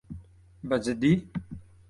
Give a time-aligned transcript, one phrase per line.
[0.69, 1.13] بەجددی؟